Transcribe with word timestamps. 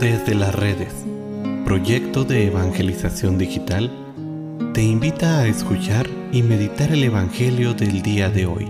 Desde 0.00 0.34
las 0.34 0.52
redes, 0.52 0.92
proyecto 1.64 2.24
de 2.24 2.48
evangelización 2.48 3.38
digital, 3.38 3.92
te 4.74 4.82
invita 4.82 5.38
a 5.38 5.46
escuchar 5.46 6.08
y 6.32 6.42
meditar 6.42 6.90
el 6.90 7.04
Evangelio 7.04 7.74
del 7.74 8.02
día 8.02 8.28
de 8.28 8.46
hoy. 8.46 8.68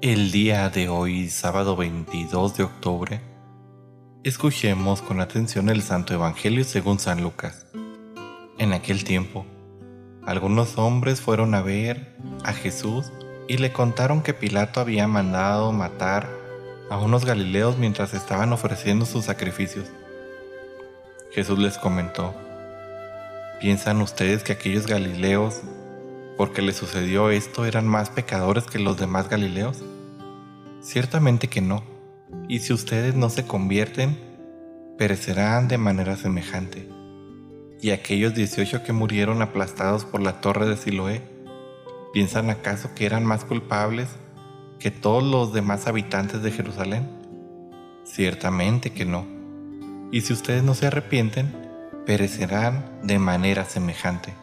El 0.00 0.32
día 0.32 0.70
de 0.70 0.88
hoy, 0.88 1.28
sábado 1.28 1.76
22 1.76 2.56
de 2.56 2.64
octubre, 2.64 3.20
escuchemos 4.24 5.02
con 5.02 5.20
atención 5.20 5.68
el 5.68 5.82
Santo 5.82 6.14
Evangelio 6.14 6.64
según 6.64 6.98
San 6.98 7.22
Lucas. 7.22 7.66
En 8.56 8.72
aquel 8.72 9.04
tiempo, 9.04 9.44
algunos 10.24 10.78
hombres 10.78 11.20
fueron 11.20 11.54
a 11.54 11.60
ver 11.60 12.16
a 12.42 12.54
Jesús 12.54 13.12
y 13.48 13.58
le 13.58 13.72
contaron 13.72 14.22
que 14.22 14.34
Pilato 14.34 14.80
había 14.80 15.06
mandado 15.08 15.72
matar 15.72 16.28
a 16.90 16.98
unos 16.98 17.24
galileos 17.24 17.78
mientras 17.78 18.14
estaban 18.14 18.52
ofreciendo 18.52 19.06
sus 19.06 19.24
sacrificios. 19.24 19.86
Jesús 21.30 21.58
les 21.58 21.78
comentó, 21.78 22.34
¿piensan 23.60 24.02
ustedes 24.02 24.42
que 24.42 24.52
aquellos 24.52 24.86
galileos, 24.86 25.62
porque 26.36 26.60
les 26.62 26.76
sucedió 26.76 27.30
esto, 27.30 27.64
eran 27.64 27.88
más 27.88 28.10
pecadores 28.10 28.64
que 28.64 28.78
los 28.78 28.98
demás 28.98 29.28
galileos? 29.28 29.82
Ciertamente 30.80 31.48
que 31.48 31.62
no, 31.62 31.82
y 32.48 32.58
si 32.58 32.72
ustedes 32.72 33.14
no 33.14 33.30
se 33.30 33.46
convierten, 33.46 34.18
perecerán 34.98 35.68
de 35.68 35.78
manera 35.78 36.16
semejante. 36.16 36.88
Y 37.80 37.90
aquellos 37.90 38.34
18 38.34 38.84
que 38.84 38.92
murieron 38.92 39.42
aplastados 39.42 40.04
por 40.04 40.20
la 40.20 40.40
torre 40.40 40.68
de 40.68 40.76
Siloé, 40.76 41.31
¿Piensan 42.12 42.50
acaso 42.50 42.94
que 42.94 43.06
eran 43.06 43.24
más 43.24 43.44
culpables 43.44 44.08
que 44.78 44.90
todos 44.90 45.22
los 45.22 45.52
demás 45.52 45.86
habitantes 45.86 46.42
de 46.42 46.50
Jerusalén? 46.50 47.08
Ciertamente 48.04 48.92
que 48.92 49.06
no. 49.06 49.26
Y 50.10 50.20
si 50.20 50.34
ustedes 50.34 50.62
no 50.62 50.74
se 50.74 50.88
arrepienten, 50.88 51.54
perecerán 52.04 52.84
de 53.02 53.18
manera 53.18 53.64
semejante. 53.64 54.34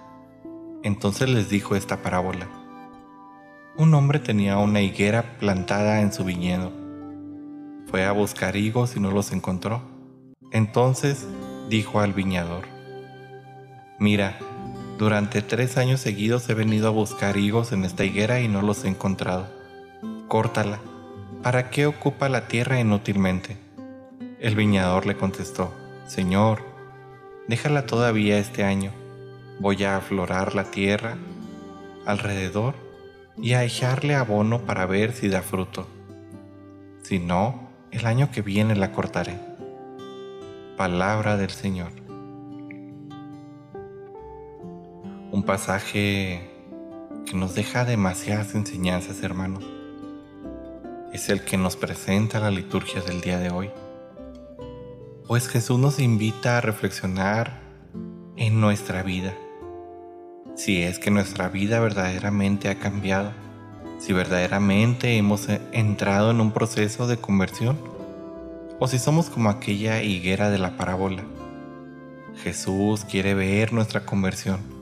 Entonces 0.82 1.30
les 1.30 1.50
dijo 1.50 1.76
esta 1.76 1.98
parábola. 1.98 2.48
Un 3.78 3.94
hombre 3.94 4.20
tenía 4.20 4.58
una 4.58 4.82
higuera 4.82 5.38
plantada 5.38 6.02
en 6.02 6.12
su 6.12 6.24
viñedo. 6.24 6.72
Fue 7.86 8.06
a 8.06 8.12
buscar 8.14 8.56
higos 8.56 8.96
y 8.96 9.00
no 9.00 9.12
los 9.12 9.32
encontró. 9.32 9.84
Entonces 10.52 11.28
dijo 11.70 12.00
al 12.00 12.14
viñador, 12.14 12.64
Mira, 14.00 14.40
durante 15.00 15.42
tres 15.42 15.78
años 15.78 16.02
seguidos 16.02 16.50
he 16.50 16.54
venido 16.54 16.90
a 16.90 16.92
buscar 16.92 17.38
higos 17.38 17.72
en 17.72 17.86
esta 17.86 18.04
higuera 18.04 18.42
y 18.42 18.50
no 18.50 18.62
los 18.62 18.84
he 18.84 18.90
encontrado. 18.90 19.48
Córtala. 20.28 20.82
¿Para 21.42 21.70
qué 21.70 21.86
ocupa 21.86 22.28
la 22.28 22.50
tierra 22.50 22.82
inútilmente? 22.82 23.56
El 24.42 24.58
viñador 24.58 25.06
le 25.06 25.16
contestó, 25.16 25.74
Señor, 26.06 26.64
déjala 27.48 27.86
todavía 27.86 28.40
este 28.40 28.66
año. 28.66 28.92
Voy 29.62 29.82
a 29.86 29.96
aflorar 29.96 30.54
la 30.54 30.66
tierra 30.66 31.16
alrededor 32.06 32.76
y 33.38 33.54
a 33.54 33.64
echarle 33.64 34.16
abono 34.16 34.64
para 34.64 34.86
ver 34.86 35.14
si 35.14 35.30
da 35.30 35.42
fruto. 35.42 35.88
Si 37.04 37.20
no, 37.20 37.70
el 37.92 38.06
año 38.06 38.32
que 38.32 38.42
viene 38.42 38.76
la 38.76 38.92
cortaré. 38.92 39.40
Palabra 40.76 41.38
del 41.38 41.52
Señor. 41.52 42.09
Un 45.40 45.46
pasaje 45.46 46.42
que 47.26 47.34
nos 47.34 47.56
deja 47.56 47.86
demasiadas 47.86 48.56
enseñanzas, 48.56 49.24
hermanos. 49.24 49.64
Es 51.14 51.30
el 51.30 51.46
que 51.46 51.56
nos 51.56 51.78
presenta 51.78 52.42
la 52.42 52.52
liturgia 52.52 53.02
del 53.02 53.22
día 53.22 53.40
de 53.40 53.50
hoy. 53.50 53.70
Pues 55.30 55.48
Jesús 55.48 55.80
nos 55.80 55.98
invita 56.00 56.58
a 56.58 56.62
reflexionar 56.62 57.62
en 58.36 58.60
nuestra 58.60 59.02
vida. 59.02 59.34
Si 60.56 60.84
es 60.84 61.00
que 61.00 61.10
nuestra 61.10 61.48
vida 61.48 61.80
verdaderamente 61.80 62.68
ha 62.68 62.76
cambiado, 62.76 63.32
si 63.98 64.12
verdaderamente 64.12 65.16
hemos 65.16 65.48
entrado 65.72 66.32
en 66.32 66.42
un 66.42 66.52
proceso 66.52 67.08
de 67.08 67.16
conversión, 67.16 67.78
o 68.78 68.90
si 68.90 69.00
somos 69.00 69.30
como 69.30 69.50
aquella 69.50 70.04
higuera 70.04 70.50
de 70.50 70.58
la 70.58 70.76
parábola. 70.76 71.24
Jesús 72.44 73.06
quiere 73.06 73.36
ver 73.36 73.72
nuestra 73.72 74.06
conversión 74.06 74.79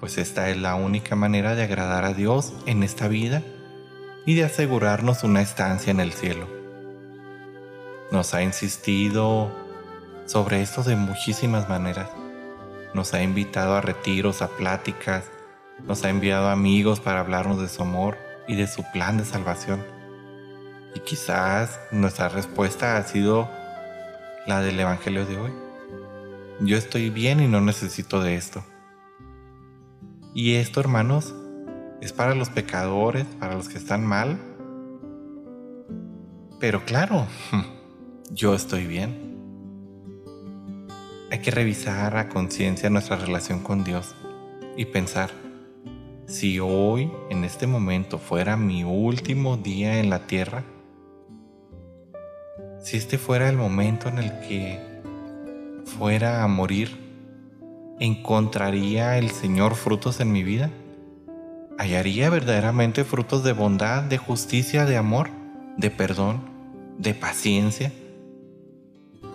pues 0.00 0.16
esta 0.16 0.48
es 0.48 0.56
la 0.56 0.74
única 0.74 1.14
manera 1.14 1.54
de 1.54 1.62
agradar 1.62 2.06
a 2.06 2.14
Dios 2.14 2.54
en 2.64 2.82
esta 2.82 3.06
vida 3.06 3.42
y 4.24 4.34
de 4.34 4.44
asegurarnos 4.44 5.22
una 5.24 5.42
estancia 5.42 5.90
en 5.90 6.00
el 6.00 6.12
cielo. 6.12 6.48
Nos 8.10 8.34
ha 8.34 8.42
insistido 8.42 9.52
sobre 10.24 10.62
esto 10.62 10.82
de 10.82 10.96
muchísimas 10.96 11.68
maneras. 11.68 12.08
Nos 12.94 13.14
ha 13.14 13.22
invitado 13.22 13.76
a 13.76 13.82
retiros, 13.82 14.42
a 14.42 14.48
pláticas, 14.48 15.24
nos 15.86 16.04
ha 16.04 16.10
enviado 16.10 16.48
amigos 16.48 16.98
para 16.98 17.20
hablarnos 17.20 17.60
de 17.60 17.68
su 17.68 17.82
amor 17.82 18.16
y 18.48 18.56
de 18.56 18.66
su 18.66 18.82
plan 18.92 19.18
de 19.18 19.24
salvación. 19.24 19.84
Y 20.94 21.00
quizás 21.00 21.78
nuestra 21.92 22.28
respuesta 22.28 22.96
ha 22.96 23.04
sido 23.04 23.48
la 24.46 24.60
del 24.60 24.80
Evangelio 24.80 25.26
de 25.26 25.36
hoy. 25.36 25.52
Yo 26.60 26.76
estoy 26.76 27.10
bien 27.10 27.40
y 27.40 27.46
no 27.46 27.60
necesito 27.60 28.22
de 28.22 28.36
esto. 28.36 28.64
Y 30.32 30.54
esto, 30.54 30.80
hermanos, 30.80 31.34
es 32.00 32.12
para 32.12 32.34
los 32.34 32.50
pecadores, 32.50 33.26
para 33.38 33.54
los 33.54 33.68
que 33.68 33.78
están 33.78 34.06
mal. 34.06 34.38
Pero 36.60 36.84
claro, 36.84 37.26
yo 38.30 38.54
estoy 38.54 38.86
bien. 38.86 39.30
Hay 41.32 41.40
que 41.40 41.50
revisar 41.50 42.16
a 42.16 42.28
conciencia 42.28 42.90
nuestra 42.90 43.16
relación 43.16 43.60
con 43.60 43.84
Dios 43.84 44.14
y 44.76 44.84
pensar, 44.84 45.30
si 46.26 46.60
hoy, 46.60 47.10
en 47.28 47.44
este 47.44 47.66
momento, 47.66 48.18
fuera 48.18 48.56
mi 48.56 48.84
último 48.84 49.56
día 49.56 49.98
en 49.98 50.10
la 50.10 50.26
tierra, 50.26 50.64
si 52.80 52.96
este 52.96 53.18
fuera 53.18 53.48
el 53.48 53.56
momento 53.56 54.08
en 54.08 54.18
el 54.18 54.30
que 54.40 54.80
fuera 55.84 56.44
a 56.44 56.48
morir, 56.48 56.99
¿encontraría 58.00 59.18
el 59.18 59.30
Señor 59.30 59.74
frutos 59.74 60.20
en 60.20 60.32
mi 60.32 60.42
vida? 60.42 60.70
¿Hallaría 61.78 62.30
verdaderamente 62.30 63.04
frutos 63.04 63.44
de 63.44 63.52
bondad, 63.52 64.02
de 64.02 64.16
justicia, 64.16 64.86
de 64.86 64.96
amor, 64.96 65.28
de 65.76 65.90
perdón, 65.90 66.40
de 66.98 67.14
paciencia? 67.14 67.92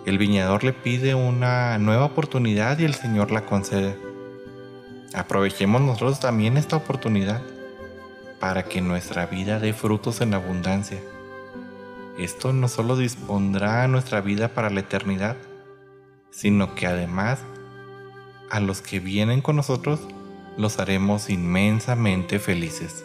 El 0.04 0.18
viñador 0.18 0.64
le 0.64 0.72
pide 0.72 1.14
una 1.14 1.78
nueva 1.78 2.04
oportunidad 2.04 2.78
y 2.78 2.84
el 2.84 2.94
Señor 2.94 3.30
la 3.30 3.46
concede. 3.46 3.96
Aprovechemos 5.14 5.80
nosotros 5.80 6.20
también 6.20 6.56
esta 6.56 6.76
oportunidad 6.76 7.42
para 8.40 8.64
que 8.64 8.80
nuestra 8.80 9.26
vida 9.26 9.60
dé 9.60 9.72
frutos 9.72 10.20
en 10.20 10.34
abundancia. 10.34 10.98
Esto 12.18 12.52
no 12.52 12.66
solo 12.66 12.96
dispondrá 12.96 13.86
nuestra 13.86 14.20
vida 14.20 14.48
para 14.48 14.70
la 14.70 14.80
eternidad, 14.80 15.36
sino 16.30 16.74
que 16.74 16.86
además 16.86 17.40
a 18.50 18.60
los 18.60 18.80
que 18.82 19.00
vienen 19.00 19.40
con 19.40 19.56
nosotros 19.56 20.00
los 20.56 20.78
haremos 20.78 21.28
inmensamente 21.30 22.38
felices. 22.38 23.04